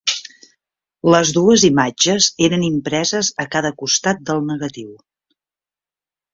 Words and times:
Les 1.15 1.33
dues 1.35 1.65
imatges 1.69 2.31
eren 2.47 2.65
impreses 2.69 3.31
a 3.45 3.47
cada 3.57 3.73
costat 3.85 4.27
del 4.33 4.45
negatiu. 4.51 4.93